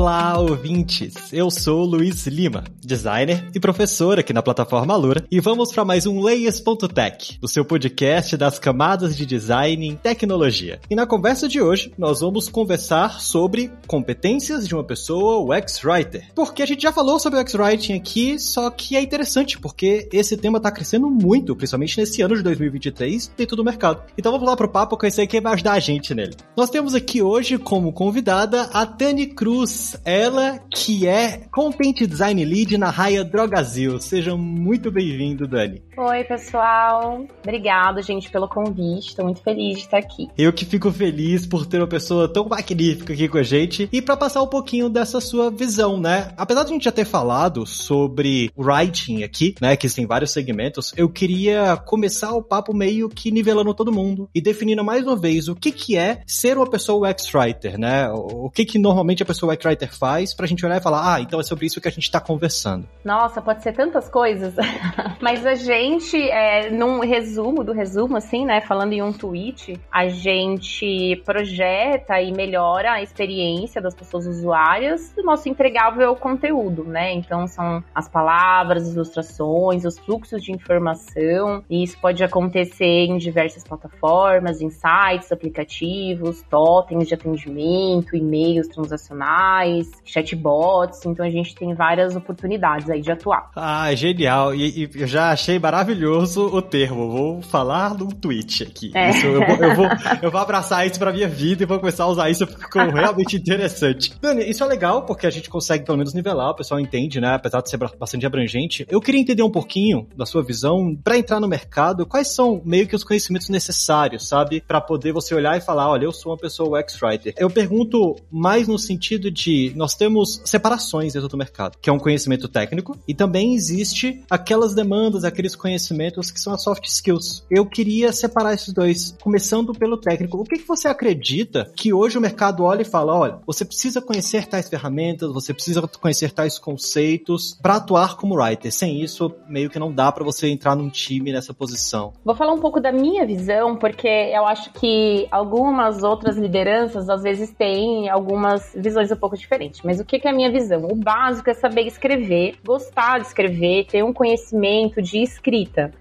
[0.00, 1.30] Olá, ouvintes!
[1.30, 6.06] Eu sou Luiz Lima, designer e professor aqui na plataforma Alura, e vamos para mais
[6.06, 10.80] um Layers.tech, o seu podcast das camadas de design em tecnologia.
[10.88, 16.30] E na conversa de hoje, nós vamos conversar sobre competências de uma pessoa UX-Writer.
[16.34, 20.34] Porque a gente já falou sobre o UX-Writing aqui, só que é interessante, porque esse
[20.34, 24.02] tema está crescendo muito, principalmente nesse ano de 2023, dentro do mercado.
[24.16, 26.34] Então vamos lá pro papo conhecer quem vai ajudar a gente nele.
[26.56, 32.76] Nós temos aqui hoje como convidada a Tani Cruz, ela que é Content Design Lead
[32.76, 33.98] na Raia Drogazil.
[34.00, 35.82] Seja muito bem-vindo, Dani.
[36.02, 37.26] Oi, pessoal.
[37.42, 39.08] Obrigado, gente, pelo convite.
[39.08, 40.30] Estou muito feliz de estar aqui.
[40.38, 44.00] Eu que fico feliz por ter uma pessoa tão magnífica aqui com a gente e
[44.00, 46.32] para passar um pouquinho dessa sua visão, né?
[46.38, 50.94] Apesar de a gente já ter falado sobre writing aqui, né, que tem vários segmentos,
[50.96, 55.48] eu queria começar o papo meio que nivelando todo mundo e definindo mais uma vez
[55.48, 58.08] o que que é ser uma pessoa UX writer, né?
[58.10, 61.20] O que que normalmente a pessoa UX writer faz pra gente olhar e falar, ah,
[61.20, 62.88] então é sobre isso que a gente tá conversando.
[63.04, 64.54] Nossa, pode ser tantas coisas.
[65.20, 65.89] Mas a gente,
[66.30, 72.32] é, num resumo do resumo, assim, né, falando em um tweet, a gente projeta e
[72.32, 77.12] melhora a experiência das pessoas usuárias do nosso entregável conteúdo, né?
[77.12, 83.16] Então são as palavras, as ilustrações, os fluxos de informação, e isso pode acontecer em
[83.16, 91.74] diversas plataformas, em sites, aplicativos, totens de atendimento, e-mails transacionais, chatbots, então a gente tem
[91.74, 93.50] várias oportunidades aí de atuar.
[93.56, 94.54] Ah, genial.
[94.54, 97.10] E, e eu já achei maravilhoso o termo.
[97.10, 98.90] Vou falar num tweet aqui.
[98.94, 99.10] É.
[99.10, 99.86] Isso, eu, vou, eu, vou,
[100.22, 102.90] eu, vou, abraçar isso pra minha vida e vou começar a usar isso porque ficou
[102.90, 104.12] realmente interessante.
[104.20, 107.34] Dani, isso é legal porque a gente consegue pelo menos nivelar, o pessoal entende, né?
[107.34, 108.86] Apesar de ser bastante abrangente.
[108.90, 112.86] Eu queria entender um pouquinho da sua visão para entrar no mercado, quais são meio
[112.86, 114.62] que os conhecimentos necessários, sabe?
[114.66, 117.34] para poder você olhar e falar, olha, eu sou uma pessoa UX-Writer.
[117.38, 121.98] Eu pergunto mais no sentido de nós temos separações dentro do mercado, que é um
[121.98, 127.44] conhecimento técnico, e também existe aquelas demandas, aqueles conhecimentos que são as soft skills.
[127.50, 130.38] Eu queria separar esses dois, começando pelo técnico.
[130.38, 134.00] O que, que você acredita que hoje o mercado olha e fala, olha, você precisa
[134.00, 138.72] conhecer tais ferramentas, você precisa conhecer tais conceitos para atuar como writer.
[138.72, 142.12] Sem isso, meio que não dá para você entrar num time nessa posição.
[142.24, 147.22] Vou falar um pouco da minha visão, porque eu acho que algumas outras lideranças às
[147.22, 149.84] vezes têm algumas visões um pouco diferentes diferente.
[149.84, 150.86] Mas o que, que é a minha visão?
[150.86, 155.49] O básico é saber escrever, gostar de escrever, ter um conhecimento de escrita.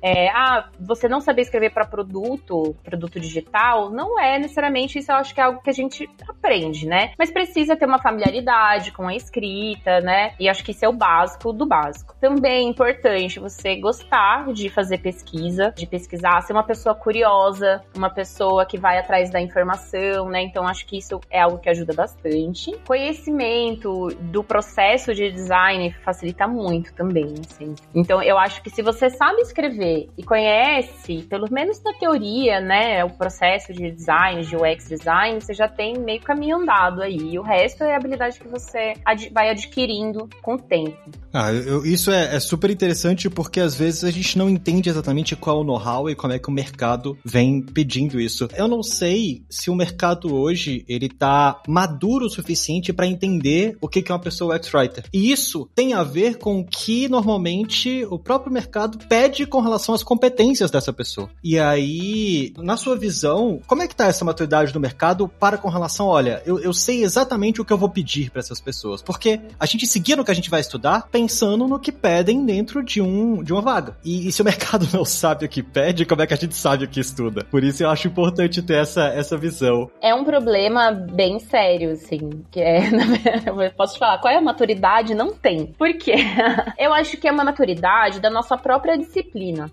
[0.01, 5.11] É, ah, você não saber escrever para produto, produto digital, não é necessariamente isso.
[5.11, 7.11] Eu acho que é algo que a gente aprende, né?
[7.17, 10.33] Mas precisa ter uma familiaridade com a escrita, né?
[10.39, 12.15] E acho que isso é o básico do básico.
[12.19, 18.09] Também é importante você gostar de fazer pesquisa, de pesquisar, ser uma pessoa curiosa, uma
[18.09, 20.41] pessoa que vai atrás da informação, né?
[20.41, 22.71] Então acho que isso é algo que ajuda bastante.
[22.87, 27.75] Conhecimento do processo de design facilita muito também, assim.
[27.93, 33.03] Então, eu acho que se você sabe escrever e conhece, pelo menos na teoria, né,
[33.03, 37.17] o processo de design, de UX design, você já tem meio caminho andado aí.
[37.17, 40.97] E o resto é habilidade que você ad vai adquirindo com o tempo.
[41.33, 45.35] Ah, eu, isso é, é, super interessante porque às vezes a gente não entende exatamente
[45.35, 48.47] qual é o know-how e como é que o mercado vem pedindo isso.
[48.55, 53.87] Eu não sei se o mercado hoje ele tá maduro o suficiente para entender o
[53.87, 55.05] que é uma pessoa UX-Writer.
[55.13, 59.95] E isso tem a ver com o que normalmente o próprio mercado pede com relação
[59.95, 61.29] às competências dessa pessoa.
[61.43, 65.69] E aí, na sua visão, como é que tá essa maturidade do mercado para com
[65.69, 69.01] relação, olha, eu, eu sei exatamente o que eu vou pedir para essas pessoas?
[69.01, 72.83] Porque a gente seguia no que a gente vai estudar pensando no que pedem dentro
[72.83, 73.97] de, um, de uma vaga.
[74.03, 76.55] E, e se o mercado não sabe o que pede, como é que a gente
[76.55, 77.45] sabe o que estuda?
[77.49, 79.89] Por isso eu acho importante ter essa, essa visão.
[80.01, 82.81] É um problema bem sério, assim, que é,
[83.75, 85.13] posso te falar, qual é a maturidade?
[85.13, 85.67] Não tem.
[85.67, 86.15] Por quê?
[86.77, 89.18] eu acho que é uma maturidade da nossa própria disciplina,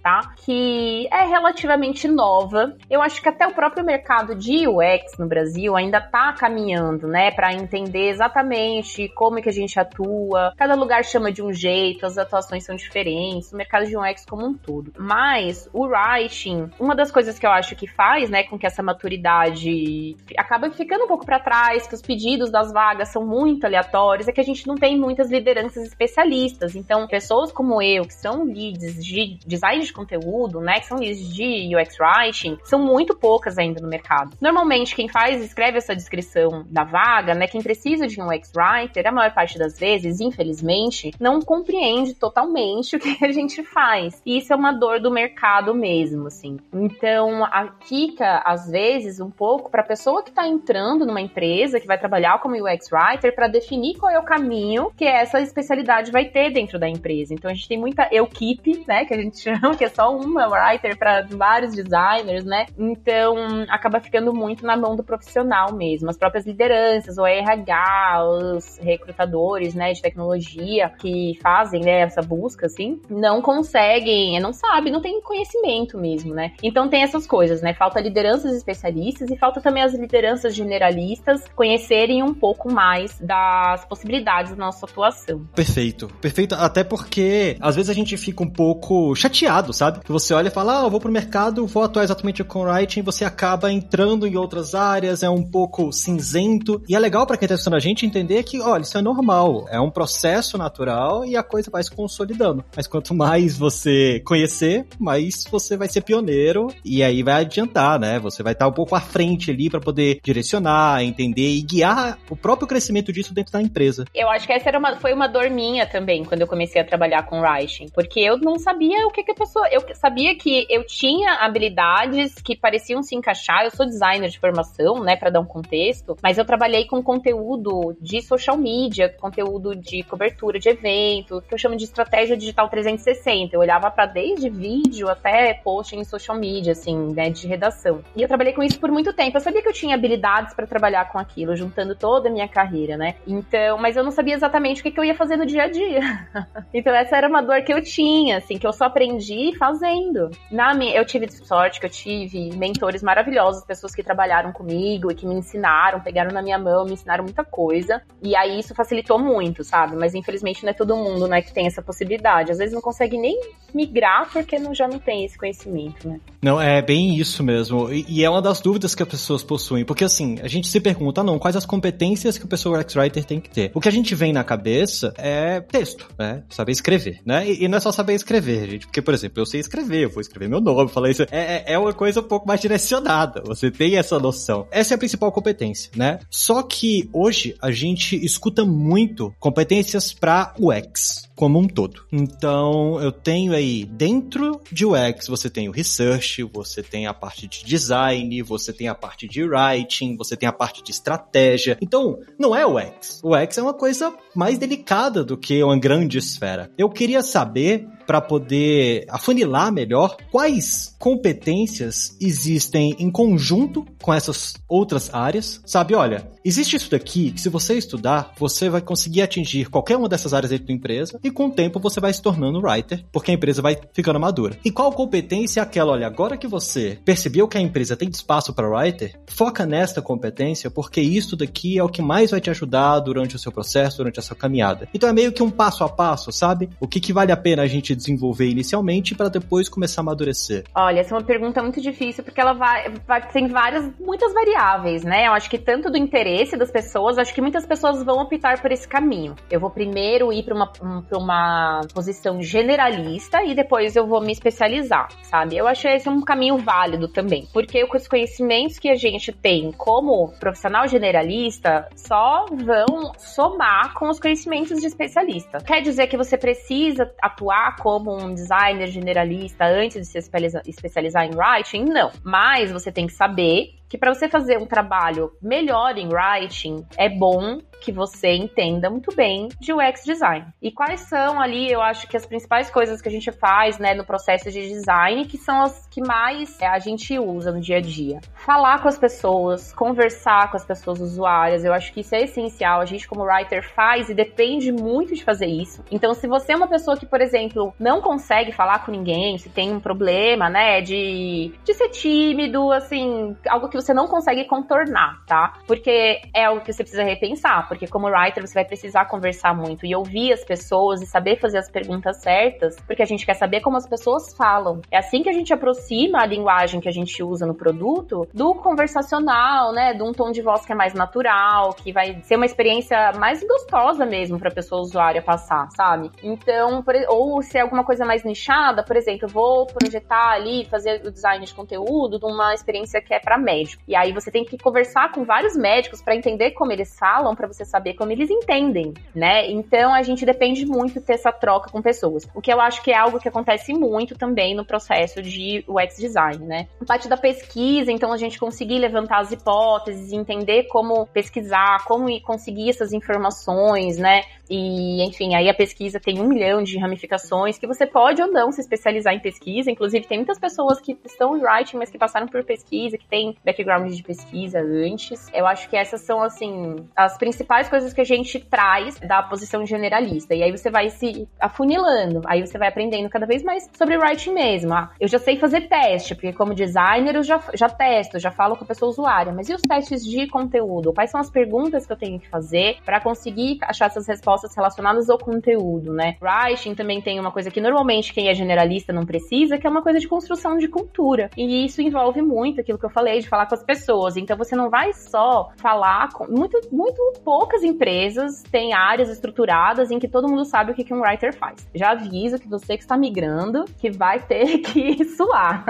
[0.02, 0.34] tá?
[0.44, 2.76] Que é relativamente nova.
[2.90, 7.30] Eu acho que até o próprio mercado de UX no Brasil ainda tá caminhando, né,
[7.30, 10.52] para entender exatamente como é que a gente atua.
[10.56, 14.46] Cada lugar chama de um jeito, as atuações são diferentes, o mercado de UX como
[14.46, 14.92] um todo.
[14.98, 18.82] Mas o writing, uma das coisas que eu acho que faz, né, com que essa
[18.82, 24.28] maturidade acaba ficando um pouco para trás, que os pedidos das vagas são muito aleatórios,
[24.28, 26.74] é que a gente não tem muitas lideranças especialistas.
[26.74, 31.34] Então, pessoas como eu, que são leads de design de conteúdo, né, que são leads
[31.34, 34.36] de UX Writing, são muito poucas ainda no mercado.
[34.40, 39.06] Normalmente, quem faz, escreve essa descrição da vaga, né, quem precisa de um UX Writer,
[39.06, 44.20] a maior parte das vezes, infelizmente, não compreende totalmente o que a gente faz.
[44.24, 46.58] E isso é uma dor do mercado mesmo, assim.
[46.72, 51.80] Então, a Kika, às vezes, um pouco para a pessoa que está entrando numa empresa,
[51.80, 56.10] que vai trabalhar como UX Writer, para definir qual é o caminho que essa especialidade
[56.10, 57.34] vai ter dentro da empresa.
[57.34, 60.46] Então, a gente tem muita equipe, né, que a gente chama, que é só uma
[60.46, 62.66] writer para vários designers, né?
[62.78, 63.36] Então,
[63.68, 66.10] acaba ficando muito na mão do profissional mesmo.
[66.10, 72.66] As próprias lideranças, o RH, os recrutadores, né, de tecnologia que fazem, né, essa busca,
[72.66, 76.52] assim, não conseguem, não sabem, não tem conhecimento mesmo, né?
[76.62, 77.74] Então tem essas coisas, né?
[77.74, 84.52] Falta lideranças especialistas e falta também as lideranças generalistas conhecerem um pouco mais das possibilidades
[84.52, 85.46] da nossa atuação.
[85.54, 86.54] Perfeito, perfeito.
[86.54, 90.00] Até porque às vezes a gente fica um pouco chateado, sabe?
[90.00, 93.02] Que você olha e fala, ah, eu vou pro mercado, vou atuar exatamente com writing,
[93.02, 96.82] você acaba entrando em outras áreas, é um pouco cinzento.
[96.88, 99.66] E é legal para quem tá assistindo a gente entender que, olha, isso é normal,
[99.70, 102.64] é um processo natural e a coisa vai se consolidando.
[102.74, 108.18] Mas quanto mais você conhecer, mais você vai ser pioneiro e aí vai adiantar, né?
[108.18, 112.36] Você vai estar um pouco à frente ali para poder direcionar, entender e guiar o
[112.36, 114.04] próprio crescimento disso dentro da empresa.
[114.14, 116.84] Eu acho que essa era uma, foi uma dor minha também quando eu comecei a
[116.84, 119.68] trabalhar com writing, porque eu não sabia o que, que a pessoa.
[119.70, 123.64] Eu sabia que eu tinha habilidades que pareciam se encaixar.
[123.64, 127.96] Eu sou designer de formação, né, para dar um contexto, mas eu trabalhei com conteúdo
[128.00, 133.54] de social media, conteúdo de cobertura de evento, que eu chamo de estratégia digital 360.
[133.54, 138.02] Eu olhava para desde vídeo até post em social media, assim, né, de redação.
[138.14, 139.36] E eu trabalhei com isso por muito tempo.
[139.36, 142.96] Eu sabia que eu tinha habilidades para trabalhar com aquilo, juntando toda a minha carreira,
[142.96, 143.16] né?
[143.26, 145.68] Então, mas eu não sabia exatamente o que, que eu ia fazer no dia a
[145.68, 146.00] dia.
[146.72, 150.30] então essa era uma dor que eu tinha, assim, que eu só aprendi fazendo.
[150.50, 155.14] Na minha, eu tive sorte que eu tive mentores maravilhosos, pessoas que trabalharam comigo e
[155.14, 158.00] que me ensinaram, pegaram na minha mão, me ensinaram muita coisa.
[158.22, 159.96] E aí isso facilitou muito, sabe?
[159.96, 162.52] Mas infelizmente não é todo mundo, né, que tem essa possibilidade.
[162.52, 163.38] Às vezes não consegue nem
[163.74, 166.20] migrar porque não, já não tem esse conhecimento, né?
[166.42, 167.92] Não, é bem isso mesmo.
[167.92, 169.84] E, e, é uma das dúvidas que as pessoas possuem.
[169.84, 173.24] Porque assim, a gente se pergunta, não, quais as competências que o pessoa UX Writer
[173.24, 173.70] tem que ter?
[173.74, 176.42] O que a gente vem na cabeça é texto, né?
[176.48, 177.46] Saber escrever, né?
[177.48, 178.86] E, e não é só saber escrever, gente.
[178.86, 181.22] Porque, por exemplo, eu sei escrever, eu vou escrever meu nome, falar isso.
[181.22, 183.42] É, é, é uma coisa um pouco mais direcionada.
[183.44, 184.66] Você tem essa noção.
[184.70, 186.20] Essa é a principal competência, né?
[186.30, 192.02] Só que hoje a gente escuta muito competências para UX como um todo.
[192.10, 197.46] Então, eu tenho aí dentro de UX, você tem o research, você tem a parte
[197.46, 201.76] de design, você tem a parte de writing, você tem a parte de estratégia.
[201.80, 203.20] Então, não é UX.
[203.22, 206.70] UX é uma coisa mais delicada do que uma grande esfera.
[206.78, 215.12] Eu queria saber para poder afunilar melhor quais competências existem em conjunto com essas outras
[215.12, 215.60] áreas.
[215.66, 220.08] Sabe, olha, existe isso daqui que se você estudar, você vai conseguir atingir qualquer uma
[220.08, 223.30] dessas áreas dentro da empresa e com o tempo você vai se tornando writer, porque
[223.30, 224.56] a empresa vai ficando madura.
[224.64, 225.92] E qual competência é aquela?
[225.92, 230.70] Olha, agora que você percebeu que a empresa tem espaço para writer, foca nesta competência,
[230.70, 234.18] porque isso daqui é o que mais vai te ajudar durante o seu processo, durante
[234.18, 234.88] a sua caminhada.
[234.94, 236.68] Então é meio que um passo a passo, sabe?
[236.80, 240.64] O que, que vale a pena a gente desenvolver inicialmente para depois começar a amadurecer?
[240.74, 245.02] Olha, essa é uma pergunta muito difícil porque ela vai, vai tem várias, muitas variáveis,
[245.04, 245.26] né?
[245.26, 248.70] Eu acho que tanto do interesse das pessoas, acho que muitas pessoas vão optar por
[248.70, 249.34] esse caminho.
[249.50, 254.32] Eu vou primeiro ir para uma, um, uma posição generalista e depois eu vou me
[254.32, 255.56] especializar, sabe?
[255.56, 260.32] Eu acho esse um caminho válido também, porque os conhecimentos que a gente tem como
[260.38, 265.58] profissional generalista só vão somar com os conhecimentos de especialista.
[265.58, 270.18] Quer dizer que você precisa atuar como um designer generalista antes de se
[270.66, 271.84] especializar em writing?
[271.84, 272.10] Não.
[272.22, 277.08] Mas você tem que saber que para você fazer um trabalho melhor em writing, é
[277.08, 280.46] bom que você entenda muito bem de UX design.
[280.60, 283.94] E quais são ali, eu acho que as principais coisas que a gente faz, né,
[283.94, 287.78] no processo de design, que são as que mais é, a gente usa no dia
[287.78, 288.20] a dia.
[288.34, 292.80] Falar com as pessoas, conversar com as pessoas usuárias, eu acho que isso é essencial.
[292.80, 295.84] A gente como writer faz e depende muito de fazer isso.
[295.90, 299.48] Então, se você é uma pessoa que, por exemplo, não consegue falar com ninguém, se
[299.48, 305.24] tem um problema, né, de, de ser tímido, assim, algo que você não consegue contornar,
[305.26, 305.54] tá?
[305.66, 309.84] Porque é algo que você precisa repensar porque como writer você vai precisar conversar muito
[309.84, 313.60] e ouvir as pessoas e saber fazer as perguntas certas, porque a gente quer saber
[313.60, 314.80] como as pessoas falam.
[314.90, 318.54] É assim que a gente aproxima a linguagem que a gente usa no produto do
[318.54, 319.92] conversacional, né?
[319.92, 323.46] De um tom de voz que é mais natural, que vai ser uma experiência mais
[323.46, 326.10] gostosa mesmo para a pessoa usuária passar, sabe?
[326.22, 331.02] Então, ou se é alguma coisa mais nichada, por exemplo, eu vou projetar ali, fazer
[331.04, 333.82] o design de conteúdo de uma experiência que é para médico.
[333.86, 337.46] E aí você tem que conversar com vários médicos para entender como eles falam, para
[337.56, 339.50] você saber como eles entendem, né?
[339.50, 342.28] Então a gente depende muito ter essa troca com pessoas.
[342.34, 345.96] O que eu acho que é algo que acontece muito também no processo de UX
[345.96, 346.68] design, né?
[346.80, 352.06] A parte da pesquisa, então a gente conseguir levantar as hipóteses, entender como pesquisar, como
[352.22, 354.22] conseguir essas informações, né?
[354.48, 358.52] E, enfim, aí a pesquisa tem um milhão de ramificações que você pode ou não
[358.52, 359.70] se especializar em pesquisa.
[359.70, 363.36] Inclusive, tem muitas pessoas que estão em writing, mas que passaram por pesquisa, que têm
[363.44, 365.28] background de pesquisa antes.
[365.34, 369.66] Eu acho que essas são, assim, as principais coisas que a gente traz da posição
[369.66, 370.34] generalista.
[370.34, 372.22] E aí você vai se afunilando.
[372.26, 374.72] Aí você vai aprendendo cada vez mais sobre writing mesmo.
[374.72, 378.56] Ah, eu já sei fazer teste, porque como designer eu já, já testo, já falo
[378.56, 379.32] com a pessoa usuária.
[379.32, 380.92] Mas e os testes de conteúdo?
[380.92, 384.35] Quais são as perguntas que eu tenho que fazer para conseguir achar essas respostas?
[384.36, 386.16] Respostas relacionadas ao conteúdo, né?
[386.20, 389.82] Writing também tem uma coisa que normalmente quem é generalista não precisa, que é uma
[389.82, 391.30] coisa de construção de cultura.
[391.36, 394.16] E isso envolve muito aquilo que eu falei, de falar com as pessoas.
[394.16, 396.26] Então você não vai só falar com.
[396.26, 401.00] Muito, muito poucas empresas têm áreas estruturadas em que todo mundo sabe o que um
[401.00, 401.66] writer faz.
[401.74, 405.64] Já aviso que você que está migrando, que vai ter que suar.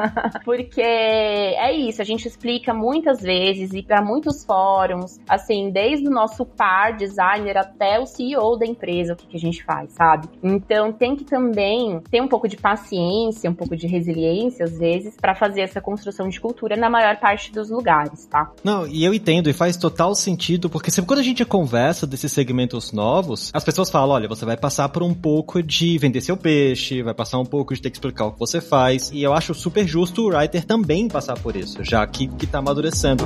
[0.44, 6.10] Porque é isso, a gente explica muitas vezes e para muitos fóruns, assim, desde o
[6.10, 10.28] nosso par designer até o CEO da empresa o que, que a gente faz, sabe?
[10.42, 15.16] Então tem que também ter um pouco de paciência, um pouco de resiliência, às vezes,
[15.16, 18.50] para fazer essa construção de cultura na maior parte dos lugares, tá?
[18.62, 22.32] Não, e eu entendo, e faz total sentido, porque sempre quando a gente conversa desses
[22.32, 26.36] segmentos novos, as pessoas falam: olha, você vai passar por um pouco de vender seu
[26.36, 29.32] peixe, vai passar um pouco de ter que explicar o que você faz, e eu
[29.32, 33.24] acho super justo o writer também passar por isso, já que, que tá amadurecendo.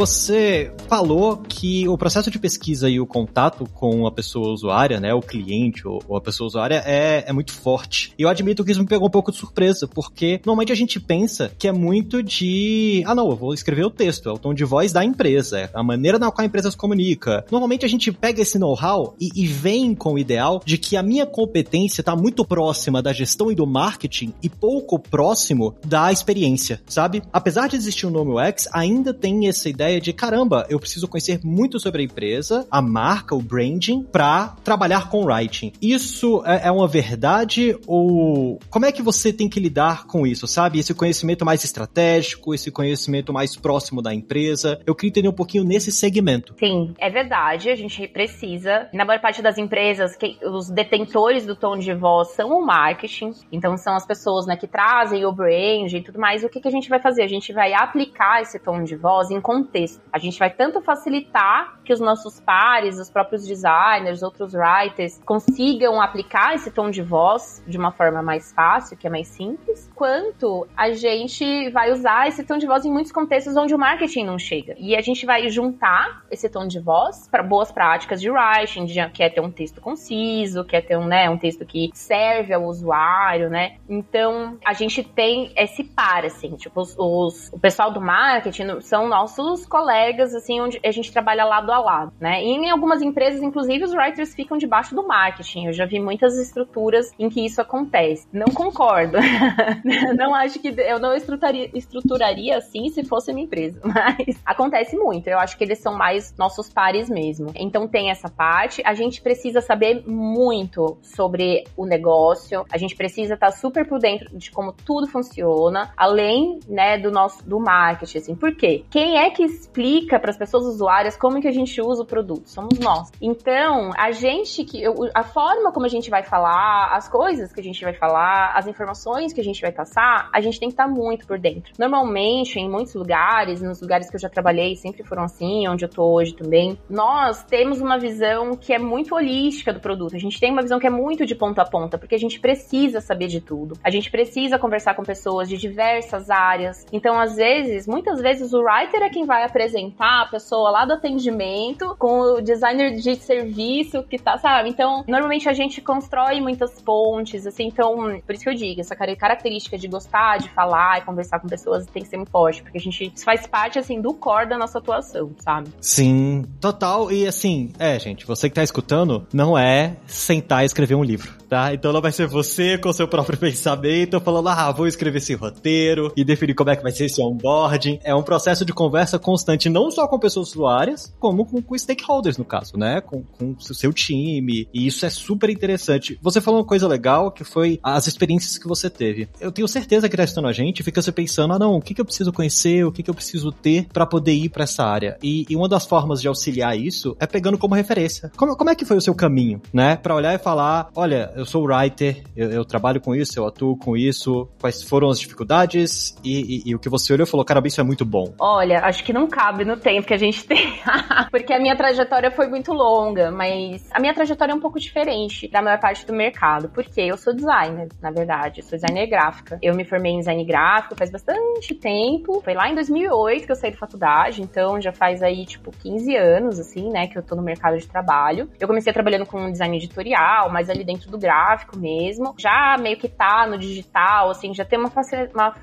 [0.00, 5.12] Você falou que o processo de pesquisa e o contato com a pessoa usuária, né,
[5.12, 8.14] o cliente ou, ou a pessoa usuária é, é muito forte.
[8.18, 10.98] E eu admito que isso me pegou um pouco de surpresa, porque normalmente a gente
[10.98, 14.54] pensa que é muito de, ah não, eu vou escrever o texto, é o tom
[14.54, 17.44] de voz da empresa, é a maneira na qual a empresa se comunica.
[17.50, 21.02] Normalmente a gente pega esse know-how e, e vem com o ideal de que a
[21.02, 26.80] minha competência está muito próxima da gestão e do marketing e pouco próximo da experiência,
[26.86, 27.22] sabe?
[27.30, 31.08] Apesar de existir o nome UX, ainda tem essa ideia ideia de caramba, eu preciso
[31.08, 35.72] conhecer muito sobre a empresa, a marca, o branding, para trabalhar com writing.
[35.82, 40.46] Isso é, é uma verdade ou como é que você tem que lidar com isso,
[40.46, 40.78] sabe?
[40.78, 44.80] Esse conhecimento mais estratégico, esse conhecimento mais próximo da empresa.
[44.86, 46.54] Eu queria entender um pouquinho nesse segmento.
[46.58, 47.70] Sim, é verdade.
[47.70, 48.88] A gente precisa.
[48.92, 53.32] Na maior parte das empresas, que, os detentores do tom de voz são o marketing.
[53.50, 56.44] Então são as pessoas né, que trazem o brand e tudo mais.
[56.44, 57.22] O que, que a gente vai fazer?
[57.22, 59.79] A gente vai aplicar esse tom de voz em contexto
[60.12, 66.00] A gente vai tanto facilitar que os nossos pares, os próprios designers, outros writers consigam
[66.00, 70.66] aplicar esse tom de voz de uma forma mais fácil, que é mais simples, quanto
[70.76, 74.38] a gente vai usar esse tom de voz em muitos contextos onde o marketing não
[74.38, 74.74] chega.
[74.78, 79.08] E a gente vai juntar esse tom de voz para boas práticas de writing, de,
[79.10, 82.52] que é ter um texto conciso, que é ter um, né, um texto que serve
[82.52, 83.76] ao usuário, né?
[83.88, 89.08] Então, a gente tem esse par, assim, tipo, os, os o pessoal do marketing são
[89.08, 92.42] nossos colegas, assim, onde a gente trabalha lado a lado, né?
[92.42, 95.66] E em algumas empresas, inclusive, os writers ficam debaixo do marketing.
[95.66, 98.26] Eu já vi muitas estruturas em que isso acontece.
[98.32, 99.16] Não concordo.
[100.18, 105.28] não acho que eu não estruturaria, estruturaria assim se fosse minha empresa, mas acontece muito.
[105.28, 107.52] Eu acho que eles são mais nossos pares mesmo.
[107.54, 108.82] Então tem essa parte.
[108.84, 112.66] A gente precisa saber muito sobre o negócio.
[112.72, 117.48] A gente precisa estar super por dentro de como tudo funciona, além, né, do nosso
[117.48, 118.34] do marketing, assim.
[118.34, 118.84] Por quê?
[118.90, 122.48] Quem é que explica para as pessoas usuárias como que a gente usa o produto,
[122.48, 123.10] somos nós.
[123.20, 124.82] Então, a gente que
[125.14, 128.66] a forma como a gente vai falar, as coisas que a gente vai falar, as
[128.66, 131.72] informações que a gente vai passar, a gente tem que estar tá muito por dentro.
[131.78, 135.88] Normalmente, em muitos lugares, nos lugares que eu já trabalhei, sempre foram assim, onde eu
[135.88, 140.16] tô hoje também, nós temos uma visão que é muito holística do produto.
[140.16, 142.40] A gente tem uma visão que é muito de ponta a ponta, porque a gente
[142.40, 143.76] precisa saber de tudo.
[143.82, 146.86] A gente precisa conversar com pessoas de diversas áreas.
[146.92, 151.94] Então, às vezes, muitas vezes o writer é quem vai apresentar pessoa lá do atendimento
[151.98, 154.68] com o designer de serviço que tá, sabe?
[154.68, 158.96] Então, normalmente a gente constrói muitas pontes, assim, então, por isso que eu digo, essa
[158.96, 162.78] característica de gostar de falar e conversar com pessoas tem que ser muito forte, porque
[162.78, 165.70] a gente faz parte, assim, do core da nossa atuação, sabe?
[165.80, 167.10] Sim, total.
[167.10, 171.39] E assim, é, gente, você que tá escutando, não é sentar e escrever um livro,
[171.50, 171.74] tá?
[171.74, 176.12] Então não vai ser você com seu próprio pensamento falando, ah, vou escrever esse roteiro
[176.16, 177.98] e definir como é que vai ser esse onboarding.
[178.04, 182.38] É um processo de conversa constante, não só com pessoas usuárias, como com, com stakeholders,
[182.38, 183.00] no caso, né?
[183.00, 184.68] Com, o seu time.
[184.72, 186.18] E isso é super interessante.
[186.22, 189.28] Você falou uma coisa legal que foi as experiências que você teve.
[189.40, 191.94] Eu tenho certeza que tá estando a gente fica se pensando, ah, não, o que,
[191.94, 194.84] que eu preciso conhecer, o que, que eu preciso ter para poder ir para essa
[194.84, 195.18] área.
[195.22, 198.30] E, e, uma das formas de auxiliar isso é pegando como referência.
[198.36, 199.96] Como, como é que foi o seu caminho, né?
[199.96, 203.76] Para olhar e falar, olha, eu sou writer, eu, eu, trabalho com isso, eu atuo
[203.76, 207.44] com isso, quais foram as dificuldades e, e, e o que você olhou e falou,
[207.44, 208.34] cara, isso é muito bom.
[208.38, 210.78] Olha, acho que não cabe no tempo que a gente tem,
[211.32, 215.48] porque a minha trajetória foi muito longa, mas a minha trajetória é um pouco diferente
[215.48, 219.58] da maior parte do mercado, porque eu sou designer, na verdade, eu sou designer gráfica.
[219.62, 223.56] Eu me formei em design gráfico faz bastante tempo, foi lá em 2008 que eu
[223.56, 227.34] saí da faculdade, então já faz aí, tipo, 15 anos, assim, né, que eu tô
[227.34, 228.50] no mercado de trabalho.
[228.60, 231.29] Eu comecei trabalhando com design editorial, mas ali dentro do gráfico
[231.76, 232.34] mesmo.
[232.38, 234.90] Já meio que tá no digital, assim, já tem uma,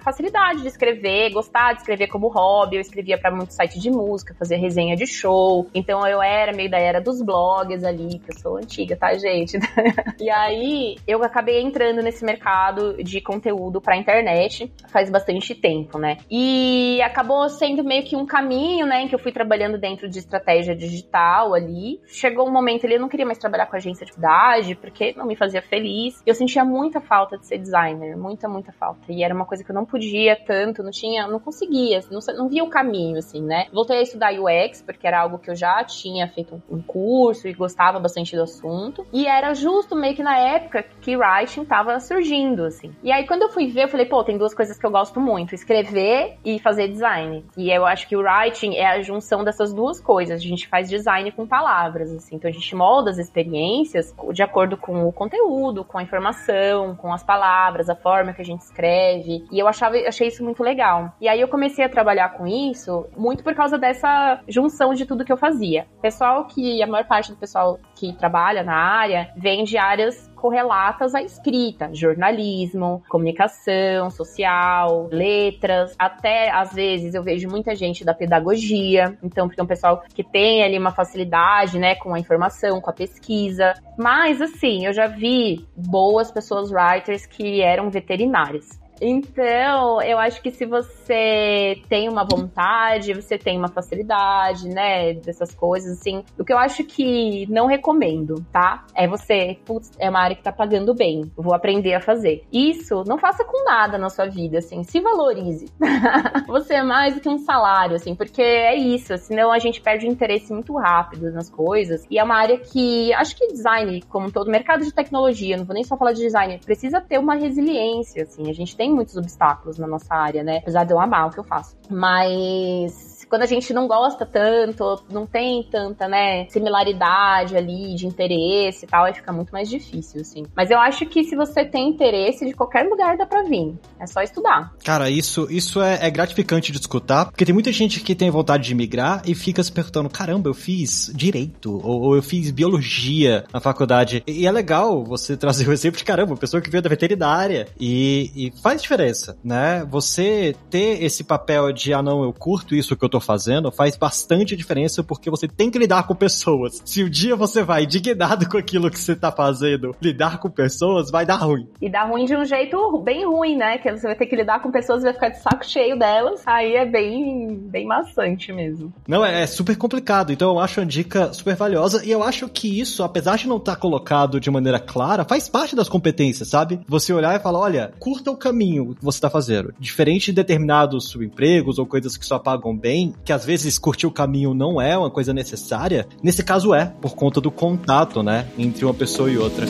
[0.01, 2.75] facilidade de escrever, gostar de escrever como hobby.
[2.75, 5.67] Eu escrevia para muito site de música, fazia resenha de show.
[5.73, 9.57] Então eu era meio da era dos blogs ali, que eu sou antiga, tá, gente?
[10.19, 16.17] e aí eu acabei entrando nesse mercado de conteúdo pra internet faz bastante tempo, né?
[16.29, 20.19] E acabou sendo meio que um caminho, né, em que eu fui trabalhando dentro de
[20.19, 21.99] estratégia digital ali.
[22.07, 25.25] Chegou um momento ali, eu não queria mais trabalhar com agência de publicidade, porque não
[25.25, 26.21] me fazia feliz.
[26.25, 29.01] Eu sentia muita falta de ser designer, muita, muita falta.
[29.09, 32.49] E era uma coisa que eu não podia tanto, não tinha, não conseguia, não, não
[32.49, 33.67] via o caminho, assim, né?
[33.71, 37.53] Voltei a estudar UX, porque era algo que eu já tinha feito um curso e
[37.53, 39.05] gostava bastante do assunto.
[39.11, 42.93] E era justo meio que na época que writing tava surgindo, assim.
[43.03, 45.19] E aí, quando eu fui ver, eu falei, pô, tem duas coisas que eu gosto
[45.19, 47.45] muito: escrever e fazer design.
[47.57, 50.41] E eu acho que o writing é a junção dessas duas coisas.
[50.41, 52.35] A gente faz design com palavras, assim.
[52.35, 55.46] Então a gente molda as experiências de acordo com o conteúdo,
[55.83, 59.45] com a informação, com as palavras, a forma que a gente escreve.
[59.51, 61.13] E eu achava, achei isso muito legal.
[61.21, 65.25] E aí eu comecei a trabalhar com isso muito por causa dessa junção de tudo
[65.25, 65.87] que eu fazia.
[66.01, 71.15] Pessoal que a maior parte do pessoal que trabalha na área vem de áreas correlatas
[71.15, 79.17] à escrita, jornalismo, comunicação social, letras, até às vezes eu vejo muita gente da pedagogia,
[79.23, 82.89] então porque é um pessoal que tem ali uma facilidade, né, com a informação, com
[82.89, 83.73] a pesquisa.
[83.97, 88.79] Mas assim, eu já vi boas pessoas writers que eram veterinárias.
[89.01, 95.53] Então, eu acho que se você tem uma vontade, você tem uma facilidade, né, dessas
[95.53, 98.85] coisas, assim, o que eu acho que não recomendo, tá?
[98.95, 102.43] É você, putz, é uma área que tá pagando bem, vou aprender a fazer.
[102.51, 105.67] Isso, não faça com nada na sua vida, assim, se valorize.
[106.47, 110.07] você é mais do que um salário, assim, porque é isso, senão a gente perde
[110.07, 112.05] o interesse muito rápido nas coisas.
[112.09, 115.73] E é uma área que, acho que design, como todo mercado de tecnologia, não vou
[115.73, 119.17] nem só falar de design, precisa ter uma resiliência, assim, a gente tem tem muitos
[119.17, 120.59] obstáculos na nossa área, né?
[120.59, 121.75] Apesar de eu amar o que eu faço.
[121.89, 128.85] Mas quando a gente não gosta tanto, não tem tanta, né, similaridade ali de interesse
[128.85, 130.45] e tal, aí fica muito mais difícil, assim.
[130.55, 133.75] Mas eu acho que se você tem interesse, de qualquer lugar dá pra vir.
[133.99, 134.73] É só estudar.
[134.83, 138.63] Cara, isso, isso é, é gratificante de escutar, porque tem muita gente que tem vontade
[138.63, 143.45] de migrar e fica se perguntando: caramba, eu fiz direito, ou, ou eu fiz biologia
[143.53, 144.23] na faculdade.
[144.25, 147.67] E, e é legal você trazer o exemplo de caramba, pessoa que veio da veterinária.
[147.79, 149.85] E, e faz diferença, né?
[149.89, 153.71] Você ter esse papel de, ah, não, eu curto isso que eu tô tô fazendo
[153.71, 156.81] faz bastante diferença porque você tem que lidar com pessoas.
[156.85, 160.49] Se o um dia você vai indignado com aquilo que você tá fazendo, lidar com
[160.49, 161.67] pessoas vai dar ruim.
[161.81, 163.77] E dá ruim de um jeito bem ruim, né?
[163.77, 166.41] Que você vai ter que lidar com pessoas e vai ficar de saco cheio delas.
[166.45, 168.93] Aí é bem, bem maçante mesmo.
[169.07, 170.31] Não, é, é super complicado.
[170.31, 173.57] Então eu acho a dica super valiosa e eu acho que isso, apesar de não
[173.57, 176.79] estar tá colocado de maneira clara, faz parte das competências, sabe?
[176.87, 179.73] Você olhar e falar, olha, curta o caminho que você tá fazendo.
[179.79, 184.11] Diferente de determinados subempregos ou coisas que só pagam bem, que às vezes curtir o
[184.11, 188.85] caminho não é uma coisa necessária, nesse caso é, por conta do contato, né, entre
[188.85, 189.65] uma pessoa e outra.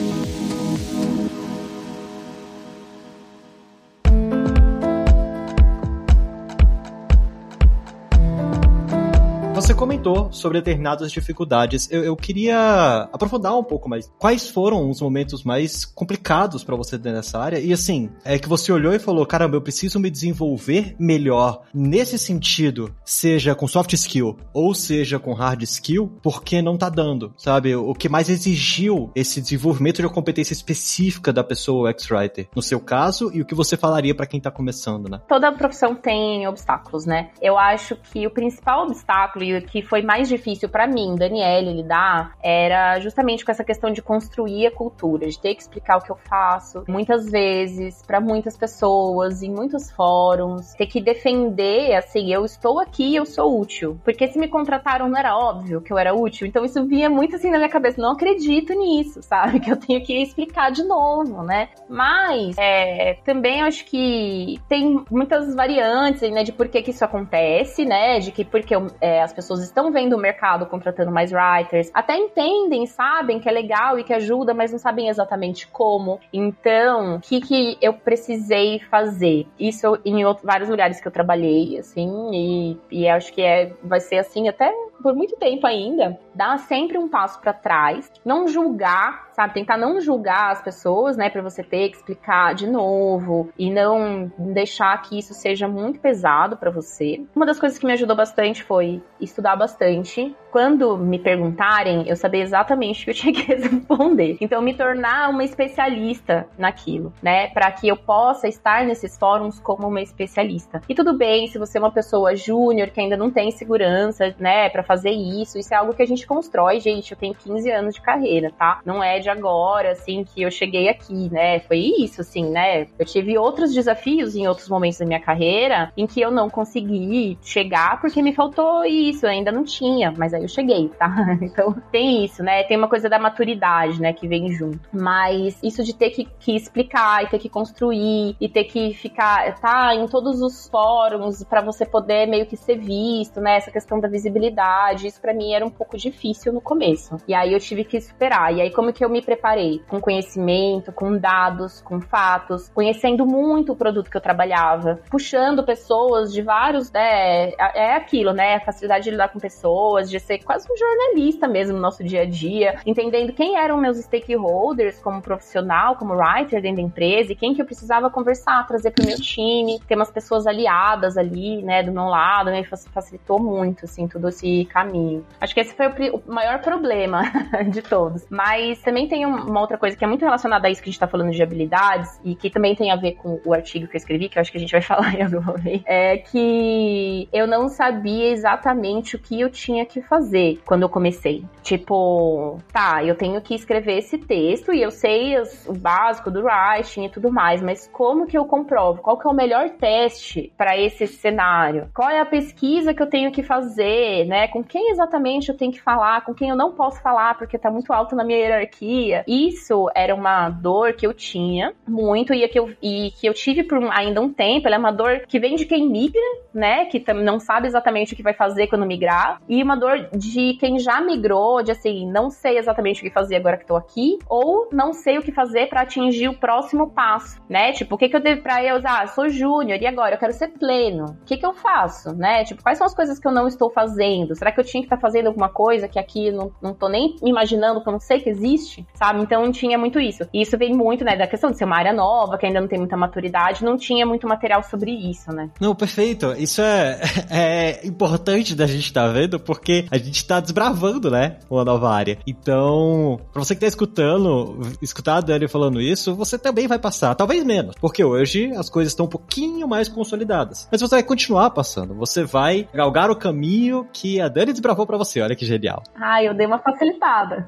[10.08, 11.90] Comentou sobre determinadas dificuldades.
[11.90, 14.10] Eu, eu queria aprofundar um pouco mais.
[14.18, 17.58] Quais foram os momentos mais complicados para você nessa área?
[17.58, 22.18] E assim, é que você olhou e falou: caramba, eu preciso me desenvolver melhor nesse
[22.18, 27.74] sentido, seja com soft skill ou seja com hard skill, porque não tá dando, sabe?
[27.74, 32.80] O que mais exigiu esse desenvolvimento de uma competência específica da pessoa X-Writer, no seu
[32.80, 35.20] caso, e o que você falaria para quem tá começando, né?
[35.28, 37.30] Toda profissão tem obstáculos, né?
[37.40, 41.72] Eu acho que o principal obstáculo e o que foi mais difícil para mim, Daniele,
[41.72, 46.00] lidar, era justamente com essa questão de construir a cultura, de ter que explicar o
[46.00, 52.32] que eu faço, muitas vezes, para muitas pessoas, em muitos fóruns, ter que defender, assim,
[52.32, 53.98] eu estou aqui, eu sou útil.
[54.04, 57.34] Porque se me contrataram, não era óbvio que eu era útil, então isso vinha muito
[57.34, 59.58] assim na minha cabeça, não acredito nisso, sabe?
[59.68, 61.68] Que eu tenho que explicar de novo, né?
[61.88, 67.84] Mas, é, também acho que tem muitas variantes, né, de por que, que isso acontece,
[67.84, 68.20] né?
[68.20, 72.86] De que porque é, as pessoas estão vendo o mercado contratando mais writers, até entendem,
[72.86, 76.20] sabem que é legal e que ajuda, mas não sabem exatamente como.
[76.32, 79.46] Então, o que, que eu precisei fazer?
[79.58, 84.18] Isso em vários lugares que eu trabalhei, assim, e, e acho que é, vai ser
[84.18, 89.54] assim até por muito tempo ainda, dar sempre um passo para trás, não julgar, sabe?
[89.54, 91.30] Tentar não julgar as pessoas, né?
[91.30, 96.56] Para você ter que explicar de novo e não deixar que isso seja muito pesado
[96.56, 97.24] para você.
[97.34, 100.34] Uma das coisas que me ajudou bastante foi estudar bastante.
[100.50, 104.36] Quando me perguntarem, eu saber exatamente o que eu tinha que responder.
[104.40, 107.48] Então, me tornar uma especialista naquilo, né?
[107.48, 110.80] Para que eu possa estar nesses fóruns como uma especialista.
[110.88, 114.68] E tudo bem se você é uma pessoa júnior que ainda não tem segurança, né?
[114.68, 115.58] Para fazer isso.
[115.58, 117.12] Isso é algo que a gente constrói, gente.
[117.12, 118.80] Eu tenho 15 anos de carreira, tá?
[118.86, 121.60] Não é de agora, assim, que eu cheguei aqui, né?
[121.60, 122.86] Foi isso, assim, né?
[122.98, 127.38] Eu tive outros desafios em outros momentos da minha carreira em que eu não consegui
[127.42, 131.08] chegar porque me faltou isso, eu ainda não tinha, mas aí eu cheguei, tá?
[131.42, 132.62] Então tem isso, né?
[132.64, 134.80] Tem uma coisa da maturidade, né, que vem junto.
[134.92, 139.58] Mas isso de ter que, que explicar e ter que construir e ter que ficar,
[139.60, 143.56] tá, em todos os fóruns para você poder meio que ser visto, né?
[143.56, 147.16] Essa questão da visibilidade isso para mim era um pouco difícil no começo.
[147.26, 148.54] E aí eu tive que superar.
[148.54, 149.82] E aí como que eu me preparei?
[149.88, 156.32] Com conhecimento, com dados, com fatos, conhecendo muito o produto que eu trabalhava, puxando pessoas
[156.32, 160.66] de vários, né, é aquilo, né, a facilidade de lidar com pessoas, de ser quase
[160.70, 165.96] um jornalista mesmo no nosso dia a dia, entendendo quem eram meus stakeholders como profissional,
[165.96, 169.16] como writer dentro da empresa e quem que eu precisava conversar, trazer para o meu
[169.16, 174.28] time, ter umas pessoas aliadas ali, né, do meu lado, me facilitou muito, assim, todo
[174.28, 175.24] esse caminho.
[175.40, 177.22] Acho que esse foi o, maior problema
[177.70, 178.26] de todos.
[178.30, 181.00] Mas também tem uma outra coisa que é muito relacionada a isso que a gente
[181.00, 183.98] tá falando de habilidades e que também tem a ver com o artigo que eu
[183.98, 187.46] escrevi, que eu acho que a gente vai falar em algum momento, é que eu
[187.46, 191.44] não sabia exatamente o que eu tinha que fazer quando eu comecei.
[191.62, 197.04] Tipo, tá, eu tenho que escrever esse texto e eu sei o básico do writing
[197.04, 199.02] e tudo mais, mas como que eu comprovo?
[199.02, 201.88] Qual que é o melhor teste para esse cenário?
[201.94, 204.48] Qual é a pesquisa que eu tenho que fazer, né?
[204.58, 207.70] Com quem exatamente eu tenho que falar, com quem eu não posso falar porque tá
[207.70, 209.24] muito alto na minha hierarquia.
[209.26, 213.62] Isso era uma dor que eu tinha muito e que eu, e que eu tive
[213.62, 214.66] por ainda um tempo.
[214.66, 216.20] Ela é uma dor que vem de quem migra,
[216.52, 216.86] né?
[216.86, 219.40] Que não sabe exatamente o que vai fazer quando migrar.
[219.48, 223.36] E uma dor de quem já migrou, de assim, não sei exatamente o que fazer
[223.36, 227.40] agora que tô aqui, ou não sei o que fazer para atingir o próximo passo,
[227.48, 227.70] né?
[227.72, 229.02] Tipo, o que, que eu devo pra eu usar?
[229.02, 231.16] Ah, sou júnior e agora eu quero ser pleno.
[231.22, 232.42] O que, que eu faço, né?
[232.42, 234.34] Tipo, quais são as coisas que eu não estou fazendo?
[234.34, 236.72] Será Será que eu tinha que estar tá fazendo alguma coisa que aqui não, não
[236.72, 239.20] tô nem me imaginando, que eu não sei que existe, sabe?
[239.20, 240.24] Então tinha muito isso.
[240.32, 242.68] E isso vem muito, né, da questão de ser uma área nova, que ainda não
[242.68, 245.50] tem muita maturidade, não tinha muito material sobre isso, né?
[245.60, 246.32] Não, perfeito.
[246.38, 251.38] Isso é, é importante da gente estar tá vendo, porque a gente está desbravando, né,
[251.50, 252.18] uma nova área.
[252.26, 257.14] Então, pra você que tá escutando, escutar a Dani falando isso, você também vai passar,
[257.14, 260.66] talvez menos, porque hoje as coisas estão um pouquinho mais consolidadas.
[260.70, 264.96] Mas você vai continuar passando, você vai galgar o caminho que a Dani desbravou pra
[264.96, 265.82] você, olha que genial.
[266.08, 267.46] Ah, eu dei uma facilitada.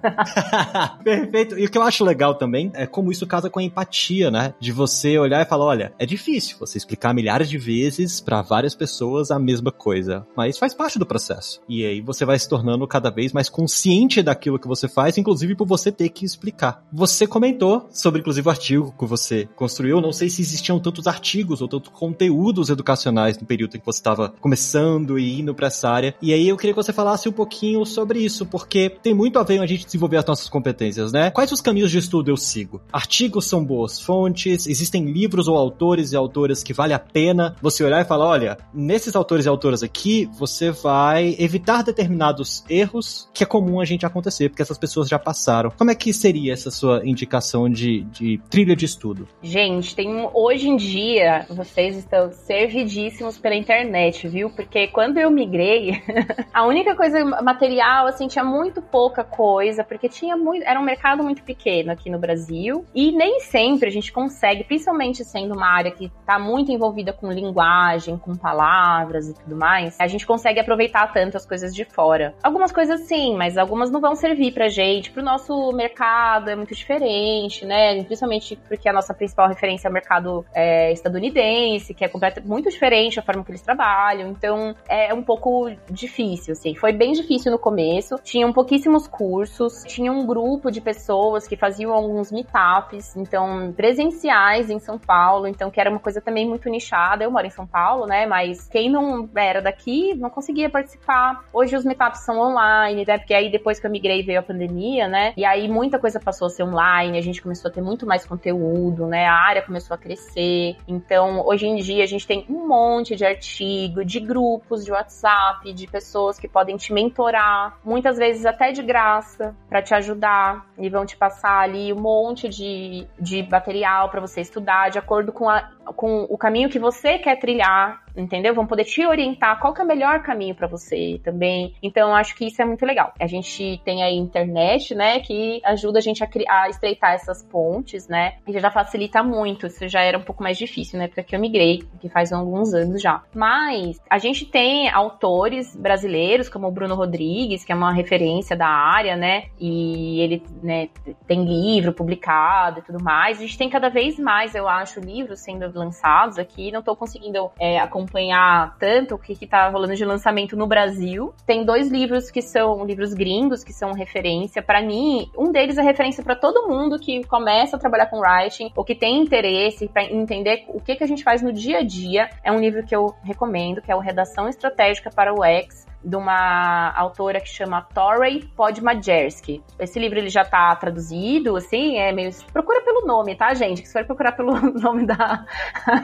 [1.02, 1.58] Perfeito.
[1.58, 4.52] E o que eu acho legal também é como isso casa com a empatia, né?
[4.60, 8.74] De você olhar e falar, olha, é difícil você explicar milhares de vezes para várias
[8.74, 11.62] pessoas a mesma coisa, mas faz parte do processo.
[11.66, 15.54] E aí você vai se tornando cada vez mais consciente daquilo que você faz, inclusive
[15.54, 16.84] por você ter que explicar.
[16.92, 20.00] Você comentou sobre, inclusive, o artigo que você construiu.
[20.00, 24.00] Não sei se existiam tantos artigos ou tantos conteúdos educacionais no período em que você
[24.00, 26.14] estava começando e indo para essa área.
[26.20, 29.42] E aí eu queria que você falasse um pouquinho sobre isso, porque tem muito a
[29.42, 31.30] ver com a gente desenvolver as nossas competências, né?
[31.30, 32.80] Quais os caminhos de estudo eu sigo?
[32.92, 37.84] Artigos são boas fontes, existem livros ou autores e autoras que vale a pena você
[37.84, 43.44] olhar e falar, olha, nesses autores e autoras aqui, você vai evitar determinados erros que
[43.44, 45.70] é comum a gente acontecer, porque essas pessoas já passaram.
[45.76, 49.28] Como é que seria essa sua indicação de, de trilha de estudo?
[49.42, 54.50] Gente, tem um, hoje em dia, vocês estão servidíssimos pela internet, viu?
[54.50, 56.02] Porque quando eu migrei,
[56.60, 61.22] a única coisa material, assim, tinha muito pouca coisa, porque tinha muito, era um mercado
[61.22, 65.90] muito pequeno aqui no Brasil, e nem sempre a gente consegue, principalmente sendo uma área
[65.90, 71.10] que está muito envolvida com linguagem, com palavras e tudo mais, a gente consegue aproveitar
[71.14, 72.34] tanto as coisas de fora.
[72.42, 76.74] Algumas coisas sim, mas algumas não vão servir pra gente, pro nosso mercado é muito
[76.74, 78.04] diferente, né?
[78.04, 82.10] Principalmente porque a nossa principal referência é o mercado é, estadunidense, que é
[82.44, 86.74] muito diferente a forma que eles trabalham, então é um pouco difícil, assim.
[86.74, 91.92] Foi bem difícil no começo, tinham pouquíssimos cursos, tinha um grupo de pessoas que faziam
[91.92, 97.24] alguns meetups, então presenciais em São Paulo, então que era uma coisa também muito nichada.
[97.24, 98.26] Eu moro em São Paulo, né?
[98.26, 101.44] Mas quem não era daqui não conseguia participar.
[101.52, 103.18] Hoje os meetups são online, né?
[103.18, 105.32] Porque aí depois que eu migrei veio a pandemia, né?
[105.36, 108.26] E aí muita coisa passou a ser online, a gente começou a ter muito mais
[108.26, 109.26] conteúdo, né?
[109.26, 110.76] A área começou a crescer.
[110.86, 115.72] Então, hoje em dia a gente tem um monte de artigo, de grupos de WhatsApp,
[115.72, 120.88] de pessoas que podem te mentorar, muitas vezes até de graça, para te ajudar e
[120.88, 125.48] vão te passar ali um monte de, de material para você estudar de acordo com,
[125.48, 128.54] a, com o caminho que você quer trilhar entendeu?
[128.54, 131.74] Vão poder te orientar qual que é o melhor caminho para você também.
[131.82, 133.12] Então, acho que isso é muito legal.
[133.20, 138.08] A gente tem a internet, né, que ajuda a gente a, a, estreitar essas pontes,
[138.08, 139.66] né, e já facilita muito.
[139.66, 143.00] Isso já era um pouco mais difícil, né, porque eu migrei, que faz alguns anos
[143.00, 143.22] já.
[143.34, 148.68] Mas a gente tem autores brasileiros, como o Bruno Rodrigues, que é uma referência da
[148.68, 150.88] área, né, e ele, né,
[151.26, 153.38] tem livro publicado e tudo mais.
[153.38, 156.70] A gente tem cada vez mais, eu acho, livros sendo lançados aqui.
[156.70, 160.66] Não tô conseguindo é, acompanhar acompanhar tanto o que, que tá rolando de lançamento no
[160.66, 161.34] Brasil.
[161.46, 165.30] Tem dois livros que são livros gringos, que são referência para mim.
[165.36, 168.94] Um deles é referência para todo mundo que começa a trabalhar com writing ou que
[168.94, 172.30] tem interesse para entender o que, que a gente faz no dia a dia.
[172.42, 176.16] É um livro que eu recomendo, que é o Redação Estratégica para o X, de
[176.16, 179.62] uma autora que chama Torrey Podmajersky.
[179.78, 182.30] Esse livro ele já tá traduzido, assim, é meio...
[182.52, 183.86] Procura pelo nome, tá, gente?
[183.86, 185.44] Se for procurar pelo nome da,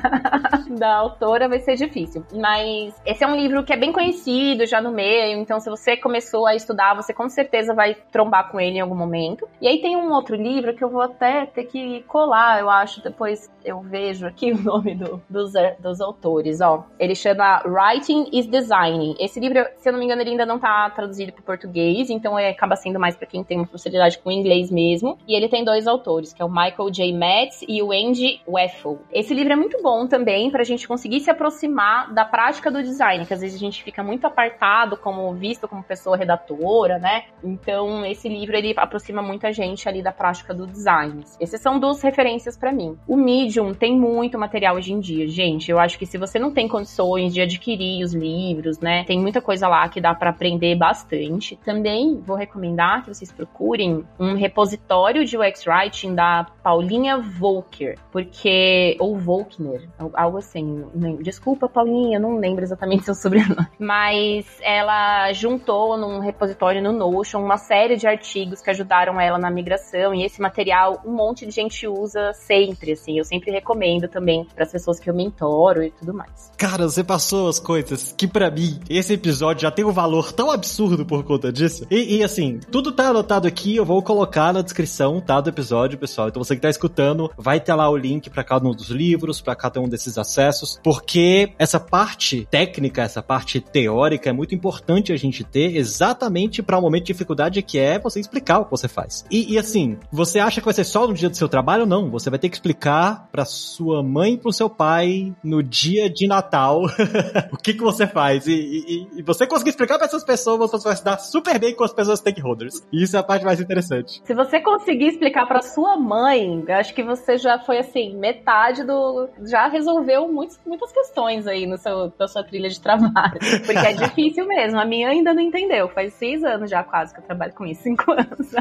[0.79, 2.25] da autora vai ser difícil.
[2.35, 5.97] Mas esse é um livro que é bem conhecido já no meio, então se você
[5.97, 9.49] começou a estudar, você com certeza vai trombar com ele em algum momento.
[9.61, 13.03] E aí tem um outro livro que eu vou até ter que colar, eu acho,
[13.03, 16.85] depois eu vejo aqui o nome do, dos, dos autores, ó.
[16.99, 19.17] Ele chama Writing is Designing.
[19.19, 22.37] Esse livro, se eu não me engano, ele ainda não tá traduzido para português, então
[22.37, 25.17] ele acaba sendo mais para quem tem uma facilidade com inglês mesmo.
[25.29, 27.13] E ele tem dois autores, que é o Michael J.
[27.13, 28.99] Metz e o Andy Weffel.
[29.13, 32.83] Esse livro é muito bom também para a gente conseguir se aproximar da prática do
[32.83, 37.27] design, que às vezes a gente fica muito apartado como visto como pessoa redatora, né?
[37.45, 41.23] Então, esse livro ele aproxima muita gente ali da prática do design.
[41.39, 42.99] Esses são duas referências para mim.
[43.07, 45.71] O Medium tem muito material hoje em dia, gente.
[45.71, 49.41] Eu acho que se você não tem condições de adquirir os livros, né, tem muita
[49.41, 51.57] coisa lá que dá para aprender bastante.
[51.65, 58.97] Também vou recomendar que vocês procurem um repositório de UX Writing da Paulinha Volker, porque
[58.99, 60.85] ou Volkner, algo assim.
[61.23, 67.41] Desculpa, Paulinha, eu não lembro exatamente seu sobrenome, mas ela juntou num repositório no Notion
[67.41, 71.53] uma série de artigos que ajudaram ela na migração e esse material um monte de
[71.53, 73.19] gente usa sempre, assim.
[73.19, 76.53] Eu sempre recomendo também para as pessoas que eu mentoro e tudo mais.
[76.57, 80.51] Cara, você passou as coisas que para mim esse episódio já tem um valor tão
[80.51, 81.87] absurdo por conta disso.
[81.91, 85.99] E, e, assim, tudo tá anotado aqui, eu vou colocar na descrição, tá, do episódio,
[85.99, 86.29] pessoal.
[86.29, 89.41] Então você que tá escutando, vai ter lá o link para cada um dos livros,
[89.41, 95.13] para cada um desses acessos, porque essa parte técnica, essa parte teórica é muito importante
[95.13, 98.65] a gente ter exatamente para o um momento de dificuldade que é você explicar o
[98.67, 99.25] que você faz.
[99.31, 101.87] E, e, assim, você acha que vai ser só no dia do seu trabalho?
[101.87, 106.09] Não, você vai ter que explicar para sua mãe e pro seu pai no dia
[106.09, 106.83] de Natal
[107.53, 108.47] o que que você faz.
[108.47, 111.75] E, e, e você conseguir explicar para essas pessoas, você vai se dar super bem
[111.75, 112.87] com as pessoas stakeholders.
[112.93, 114.23] E isso é a parte mais interessante.
[114.25, 118.85] Se você conseguir explicar para sua mãe, eu acho que você já foi assim, metade
[118.85, 119.29] do.
[119.45, 123.39] já resolveu muitos, muitas questões aí no seu, na sua trilha de trabalho.
[123.65, 124.79] Porque é difícil mesmo.
[124.79, 125.89] A minha ainda não entendeu.
[125.89, 128.53] Faz seis anos já quase que eu trabalho com isso, cinco anos.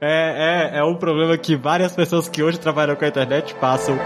[0.00, 3.96] é, é, é um problema que várias pessoas que hoje trabalham com a internet passam.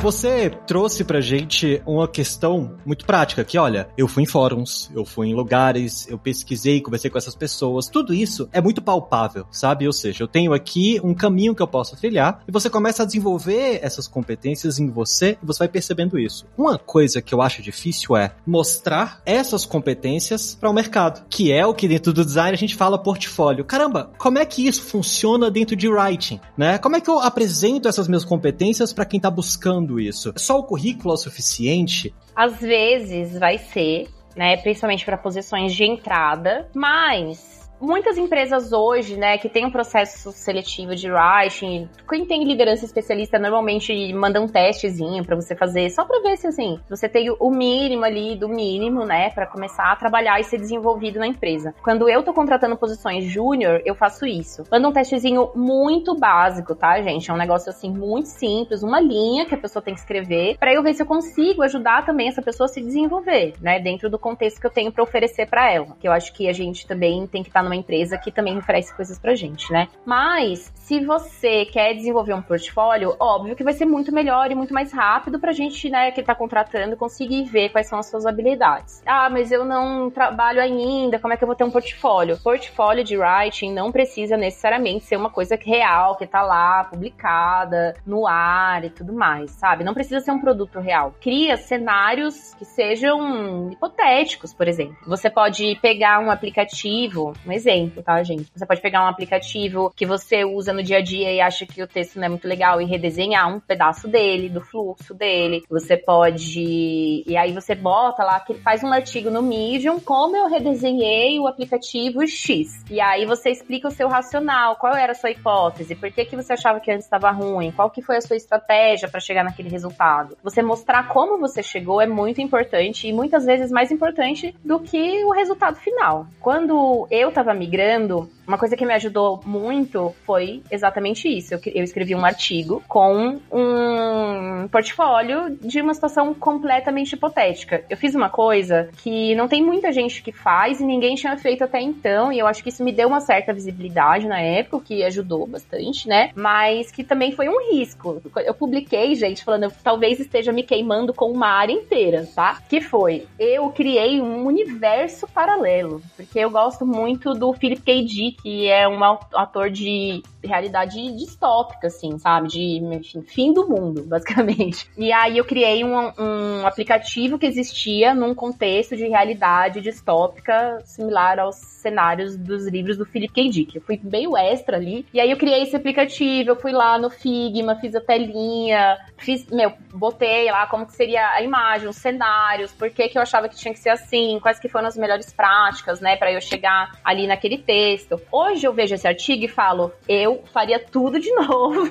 [0.00, 5.04] Você trouxe pra gente uma questão muito prática, que olha, eu fui em fóruns, eu
[5.04, 9.86] fui em lugares, eu pesquisei, conversei com essas pessoas, tudo isso é muito palpável, sabe?
[9.86, 13.06] Ou seja, eu tenho aqui um caminho que eu posso trilhar e você começa a
[13.06, 16.46] desenvolver essas competências em você e você vai percebendo isso.
[16.56, 21.66] Uma coisa que eu acho difícil é mostrar essas competências para o mercado, que é
[21.66, 23.64] o que dentro do design a gente fala portfólio.
[23.64, 26.78] Caramba, como é que isso funciona dentro de writing, né?
[26.78, 30.32] Como é que eu apresento essas minhas competências para quem tá buscando isso?
[30.36, 32.12] Só o currículo é o suficiente?
[32.34, 34.56] Às vezes vai ser, né?
[34.56, 40.94] Principalmente para posições de entrada, mas muitas empresas hoje, né, que tem um processo seletivo
[40.94, 46.20] de writing, quem tem liderança especialista normalmente manda um testezinho para você fazer, só para
[46.20, 50.40] ver se assim, você tem o mínimo ali do mínimo, né, para começar a trabalhar
[50.40, 51.74] e ser desenvolvido na empresa.
[51.82, 54.64] Quando eu tô contratando posições júnior, eu faço isso.
[54.70, 57.30] Manda um testezinho muito básico, tá, gente?
[57.30, 60.72] É um negócio assim muito simples, uma linha que a pessoa tem que escrever, para
[60.72, 64.18] eu ver se eu consigo ajudar também essa pessoa a se desenvolver, né, dentro do
[64.18, 65.96] contexto que eu tenho para oferecer para ela.
[66.00, 68.58] Que eu acho que a gente também tem que estar tá numa empresa que também
[68.58, 69.88] oferece coisas pra gente, né?
[70.04, 74.72] Mas, se você quer desenvolver um portfólio, óbvio que vai ser muito melhor e muito
[74.72, 79.02] mais rápido pra gente, né, que tá contratando, conseguir ver quais são as suas habilidades.
[79.06, 82.38] Ah, mas eu não trabalho ainda, como é que eu vou ter um portfólio?
[82.42, 88.26] Portfólio de writing não precisa necessariamente ser uma coisa real, que tá lá, publicada, no
[88.26, 89.84] ar e tudo mais, sabe?
[89.84, 91.14] Não precisa ser um produto real.
[91.20, 94.96] Cria cenários que sejam hipotéticos, por exemplo.
[95.06, 98.50] Você pode pegar um aplicativo, um exemplo, tá, gente?
[98.54, 101.82] Você pode pegar um aplicativo que você usa no dia a dia e acha que
[101.82, 105.62] o texto não é muito legal e redesenhar um pedaço dele, do fluxo dele.
[105.68, 107.24] Você pode.
[107.26, 111.46] E aí você bota lá, que faz um artigo no Medium, como eu redesenhei o
[111.46, 112.84] aplicativo X.
[112.90, 116.36] E aí você explica o seu racional, qual era a sua hipótese, por que, que
[116.36, 119.68] você achava que antes estava ruim, qual que foi a sua estratégia para chegar naquele
[119.68, 120.36] resultado.
[120.42, 125.24] Você mostrar como você chegou é muito importante e muitas vezes mais importante do que
[125.24, 126.26] o resultado final.
[126.40, 131.52] Quando eu estava migrando, uma coisa que me ajudou muito foi exatamente isso.
[131.52, 137.84] Eu, eu escrevi um artigo com um portfólio de uma situação completamente hipotética.
[137.90, 141.62] Eu fiz uma coisa que não tem muita gente que faz e ninguém tinha feito
[141.62, 144.80] até então, e eu acho que isso me deu uma certa visibilidade na época, o
[144.80, 146.30] que ajudou bastante, né?
[146.34, 148.22] Mas que também foi um risco.
[148.36, 152.62] Eu publiquei, gente, falando, eu talvez esteja me queimando com uma área inteira, tá?
[152.66, 158.04] Que foi, eu criei um universo paralelo, porque eu gosto muito do Philip K.
[158.04, 162.48] Dick, que é um ator de realidade distópica, assim, sabe?
[162.48, 164.88] De enfim, fim do mundo, basicamente.
[164.96, 171.38] E aí eu criei um, um aplicativo que existia num contexto de realidade distópica similar
[171.38, 173.48] aos cenários dos livros do Philip K.
[173.48, 173.76] Dick.
[173.76, 175.06] Eu fui meio extra ali.
[175.12, 179.46] E aí eu criei esse aplicativo, eu fui lá no Figma, fiz a telinha, fiz,
[179.50, 183.48] meu, botei lá como que seria a imagem, os cenários, por que que eu achava
[183.48, 186.98] que tinha que ser assim, quais que foram as melhores práticas, né, para eu chegar
[187.04, 188.20] ali naquele texto.
[188.30, 191.88] Hoje eu vejo esse artigo e falo, eu faria tudo de novo.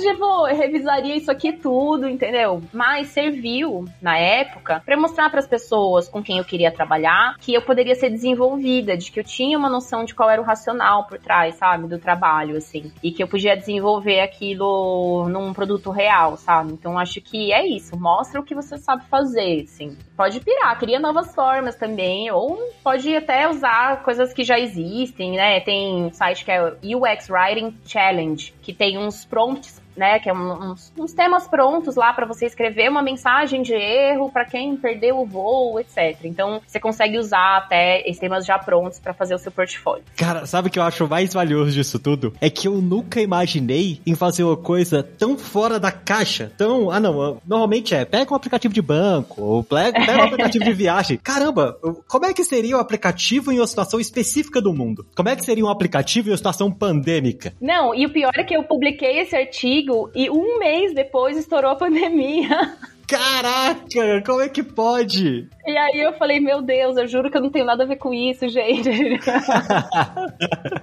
[0.00, 2.62] tipo, eu revisaria isso aqui tudo, entendeu?
[2.72, 7.54] Mas serviu, na época, para mostrar para as pessoas com quem eu queria trabalhar que
[7.54, 10.44] eu poderia ser desenvolvida vida, de que eu tinha uma noção de qual era o
[10.44, 15.90] racional por trás, sabe, do trabalho, assim, e que eu podia desenvolver aquilo num produto
[15.90, 16.72] real, sabe?
[16.72, 19.96] Então acho que é isso, mostra o que você sabe fazer, assim.
[20.18, 25.60] Pode pirar, cria novas formas também, ou pode até usar coisas que já existem, né?
[25.60, 30.18] Tem um site que é UX Writing Challenge, que tem uns prompts né?
[30.20, 34.44] Que é uns, uns temas prontos lá para você escrever uma mensagem de erro para
[34.44, 36.16] quem perdeu o voo, etc.
[36.24, 40.04] Então você consegue usar até esses temas já prontos para fazer o seu portfólio.
[40.16, 42.32] Cara, sabe o que eu acho mais valioso disso tudo?
[42.40, 46.52] É que eu nunca imaginei em fazer uma coisa tão fora da caixa.
[46.56, 46.90] Tão.
[46.90, 47.40] Ah, não.
[47.46, 51.18] Normalmente é pega um aplicativo de banco, ou pega, pega um aplicativo de viagem.
[51.18, 55.04] Caramba, como é que seria o um aplicativo em uma situação específica do mundo?
[55.16, 57.52] Como é que seria um aplicativo em uma situação pandêmica?
[57.60, 61.70] Não, e o pior é que eu publiquei esse artigo e um mês depois estourou
[61.70, 62.76] a pandemia.
[63.08, 65.48] Caraca, como é que pode?
[65.68, 67.96] E aí eu falei, meu Deus, eu juro que eu não tenho nada a ver
[67.96, 68.88] com isso, gente.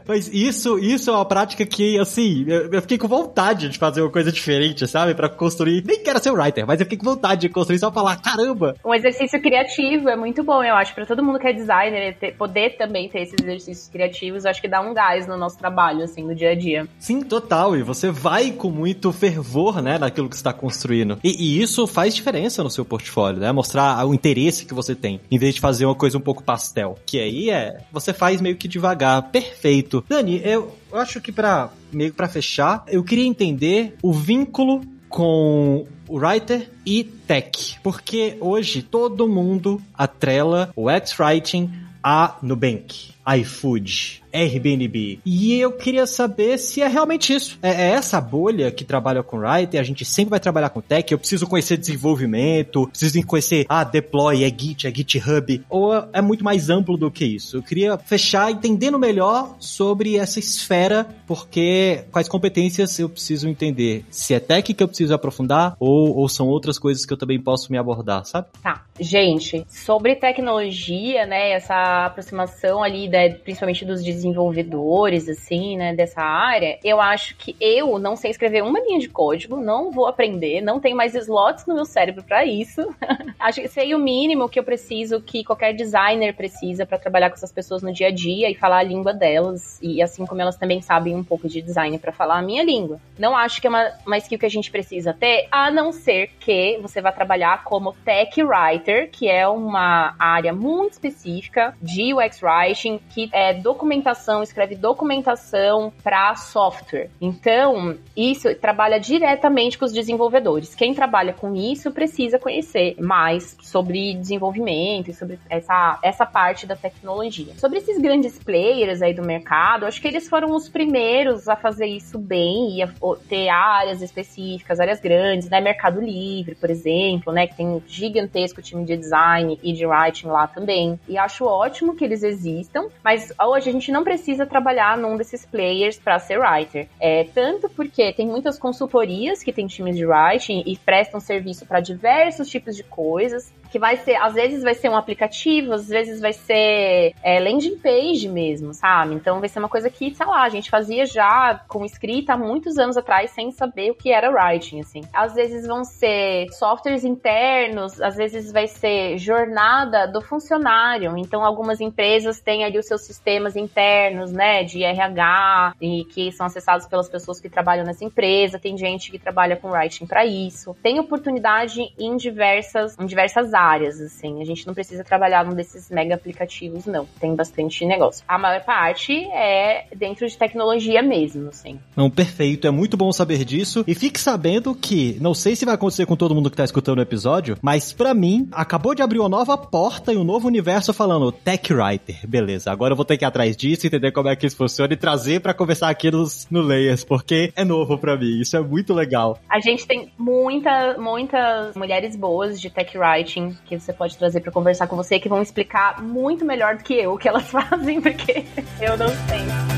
[0.08, 4.12] Mas isso, isso é uma prática que, assim, eu, fiquei com vontade de fazer uma
[4.12, 5.16] coisa diferente, sabe?
[5.16, 5.84] Pra construir.
[5.84, 8.76] Nem quero ser writer, mas eu fiquei com vontade de construir só pra falar, caramba!
[8.86, 12.36] Um exercício criativo é muito bom, eu acho, pra todo mundo que é designer, ter,
[12.36, 16.04] poder também ter esses exercícios criativos, eu acho que dá um gás no nosso trabalho,
[16.04, 16.88] assim, no dia a dia.
[17.00, 17.76] Sim, total.
[17.76, 21.18] E você vai com muito fervor, né, naquilo que você está construindo.
[21.24, 23.52] E, e, isso faz diferença no seu portfólio, né?
[23.52, 26.98] Mostrar o interesse que você tem, em vez de fazer uma coisa um pouco pastel.
[27.06, 29.32] Que aí é, você faz meio que devagar.
[29.32, 30.04] Perfeito.
[30.08, 36.18] Dani, eu, acho que para meio para fechar, eu queria entender o vínculo com o
[36.18, 41.72] writer e tech, porque hoje todo mundo atrela o X-Writing
[42.04, 45.20] a Nubank, iFood, Airbnb.
[45.26, 47.58] E eu queria saber se é realmente isso.
[47.64, 51.12] É, é essa bolha que trabalha com Writer, a gente sempre vai trabalhar com tech,
[51.12, 56.44] eu preciso conhecer desenvolvimento, preciso conhecer, ah, deploy, é Git, é GitHub, ou é muito
[56.44, 57.58] mais amplo do que isso.
[57.58, 64.06] Eu queria fechar entendendo melhor sobre essa esfera, porque quais competências eu preciso entender.
[64.10, 67.40] Se é tech que eu preciso aprofundar, ou, ou são outras coisas que eu também
[67.40, 68.48] posso me abordar, sabe?
[68.62, 68.84] Tá.
[69.00, 76.78] Gente, sobre tecnologia, né, essa aproximação ali, né, principalmente dos desenvolvedores, assim, né, dessa área,
[76.84, 80.82] eu acho que eu não sei escrever uma linha de código, não vou aprender, não
[80.82, 82.82] tenho mais slots no meu cérebro para isso.
[83.40, 87.36] acho que sei o mínimo que eu preciso, que qualquer designer precisa para trabalhar com
[87.36, 90.58] essas pessoas no dia a dia e falar a língua delas, e assim como elas
[90.58, 93.00] também sabem um pouco de design para falar a minha língua.
[93.18, 96.32] Não acho que é uma, uma skill que a gente precisa ter, a não ser
[96.40, 102.42] que você vá trabalhar como tech writer, que é uma área muito específica de UX
[102.44, 107.10] writing, que é documentação escreve documentação para software.
[107.20, 110.76] Então, isso trabalha diretamente com os desenvolvedores.
[110.76, 116.76] Quem trabalha com isso precisa conhecer mais sobre desenvolvimento e sobre essa, essa parte da
[116.76, 117.54] tecnologia.
[117.58, 121.88] Sobre esses grandes players aí do mercado, acho que eles foram os primeiros a fazer
[121.88, 122.90] isso bem e a
[123.30, 125.62] ter áreas específicas, áreas grandes, né?
[125.62, 127.48] Mercado Livre, por exemplo, né?
[127.48, 131.00] Que tem um gigantesco time de design e de writing lá também.
[131.08, 135.46] E acho ótimo que eles existam, mas hoje a gente não precisa trabalhar num desses
[135.46, 136.88] players para ser writer.
[137.00, 141.80] É, tanto porque tem muitas consultorias que têm times de writing e prestam serviço para
[141.80, 146.22] diversos tipos de coisas que vai ser, às vezes vai ser um aplicativo, às vezes
[146.22, 149.16] vai ser é, landing page mesmo, sabe?
[149.16, 152.38] Então vai ser uma coisa que, sei lá, a gente fazia já com escrita há
[152.38, 155.02] muitos anos atrás sem saber o que era writing, assim.
[155.12, 161.18] Às vezes vão ser softwares internos, às vezes vai ser jornada do funcionário.
[161.18, 166.46] Então algumas empresas têm ali os seus sistemas internos, né, de RH e que são
[166.46, 168.58] acessados pelas pessoas que trabalham nessa empresa.
[168.58, 170.74] Tem gente que trabalha com writing para isso.
[170.82, 174.42] Tem oportunidade em diversas, em diversas áreas áreas, assim.
[174.42, 177.06] A gente não precisa trabalhar num desses mega aplicativos, não.
[177.20, 178.24] Tem bastante negócio.
[178.28, 181.80] A maior parte é dentro de tecnologia mesmo, assim.
[181.96, 182.68] Não, perfeito.
[182.68, 183.84] É muito bom saber disso.
[183.88, 187.00] E fique sabendo que, não sei se vai acontecer com todo mundo que tá escutando
[187.00, 190.94] o episódio, mas para mim, acabou de abrir uma nova porta e um novo universo
[190.94, 192.28] falando Tech Writer.
[192.28, 194.94] Beleza, agora eu vou ter que ir atrás disso, entender como é que isso funciona
[194.94, 198.40] e trazer para conversar aqui nos, no Layers, porque é novo para mim.
[198.40, 199.40] Isso é muito legal.
[199.50, 204.52] A gente tem muita, muitas mulheres boas de Tech Writing que você pode trazer para
[204.52, 208.02] conversar com você que vão explicar muito melhor do que eu o que elas fazem,
[208.02, 208.46] porque
[208.82, 209.75] eu não sei.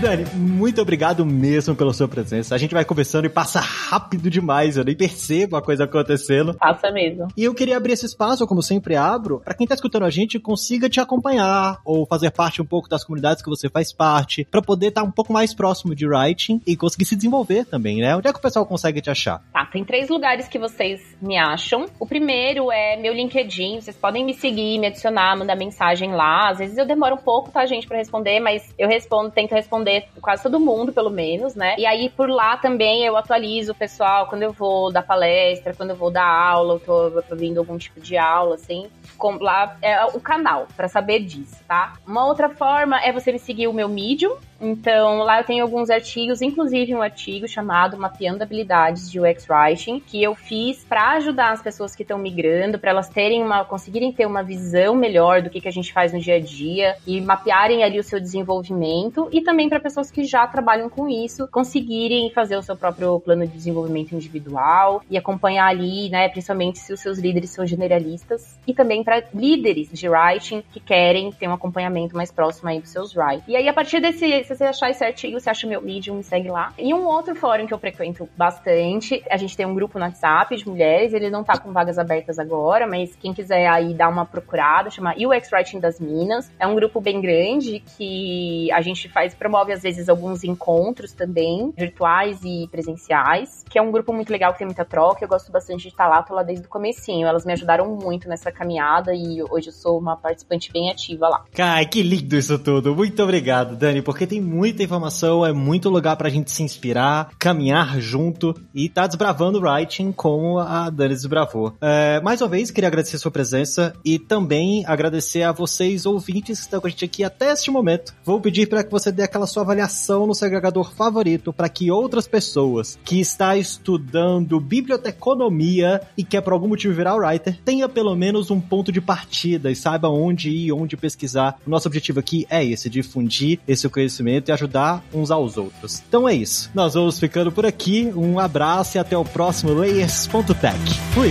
[0.00, 2.54] Dani, muito obrigado mesmo pela sua presença.
[2.54, 4.76] A gente vai conversando e passa rápido demais.
[4.76, 6.54] Eu nem percebo a coisa acontecendo.
[6.54, 7.28] Passa mesmo.
[7.36, 10.38] E eu queria abrir esse espaço, como sempre abro, para quem tá escutando a gente
[10.38, 14.60] consiga te acompanhar ou fazer parte um pouco das comunidades que você faz parte, para
[14.60, 18.16] poder estar tá um pouco mais próximo de writing e conseguir se desenvolver também, né?
[18.16, 19.42] Onde é que o pessoal consegue te achar?
[19.52, 21.86] Tá, tem três lugares que vocês me acham.
[22.00, 23.80] O primeiro é meu LinkedIn.
[23.80, 26.50] Vocês podem me seguir, me adicionar, mandar mensagem lá.
[26.50, 29.83] Às vezes eu demoro um pouco, tá, gente, para responder, mas eu respondo, tento responder
[30.20, 31.74] quase todo mundo, pelo menos, né?
[31.78, 35.90] E aí por lá também eu atualizo o pessoal quando eu vou dar palestra, quando
[35.90, 38.88] eu vou dar aula, eu tô, eu tô vindo algum tipo de aula, assim.
[39.16, 41.94] Com, lá é o canal para saber disso, tá?
[42.06, 45.90] Uma outra forma é você me seguir o meu Medium, então, lá eu tenho alguns
[45.90, 51.52] artigos, inclusive um artigo chamado Mapeando Habilidades de UX Writing, que eu fiz para ajudar
[51.52, 55.50] as pessoas que estão migrando, para elas terem uma, conseguirem ter uma visão melhor do
[55.50, 59.28] que, que a gente faz no dia a dia e mapearem ali o seu desenvolvimento,
[59.32, 63.46] e também para pessoas que já trabalham com isso, conseguirem fazer o seu próprio plano
[63.46, 68.72] de desenvolvimento individual e acompanhar ali, né, principalmente se os seus líderes são generalistas, e
[68.72, 73.14] também para líderes de writing que querem ter um acompanhamento mais próximo aí dos seus
[73.14, 73.42] writing.
[73.48, 76.72] E aí, a partir desse você achar artigo, você acha meu Medium, me segue lá.
[76.78, 80.56] E um outro fórum que eu frequento bastante, a gente tem um grupo no WhatsApp
[80.56, 84.24] de mulheres, ele não tá com vagas abertas agora, mas quem quiser aí dar uma
[84.24, 86.50] procurada, chama UX Writing das Minas.
[86.58, 91.72] É um grupo bem grande que a gente faz, promove às vezes alguns encontros também,
[91.76, 95.24] virtuais e presenciais, que é um grupo muito legal que tem muita troca.
[95.24, 97.26] Eu gosto bastante de estar lá, tô lá desde o comecinho.
[97.26, 101.44] Elas me ajudaram muito nessa caminhada e hoje eu sou uma participante bem ativa lá.
[101.58, 102.94] Ai, que lindo isso tudo.
[102.94, 108.00] Muito obrigado, Dani, porque tem muita informação, é muito lugar pra gente se inspirar, caminhar
[108.00, 111.74] junto e tá desbravando o writing como a Dani desbravou.
[111.80, 116.58] É, mais uma vez, queria agradecer a sua presença e também agradecer a vocês, ouvintes
[116.58, 118.14] que estão com a gente aqui até este momento.
[118.24, 121.90] Vou pedir para que você dê aquela sua avaliação no seu agregador favorito para que
[121.90, 128.14] outras pessoas que está estudando biblioteconomia e quer por algum motivo virar writer tenha pelo
[128.14, 131.58] menos um ponto de partida e saiba onde ir, onde pesquisar.
[131.66, 136.02] O nosso objetivo aqui é esse, difundir esse conhecimento e ajudar uns aos outros.
[136.08, 136.70] Então é isso.
[136.74, 138.12] Nós vamos ficando por aqui.
[138.14, 140.78] Um abraço e até o próximo Layers.tech.
[141.12, 141.30] Fui!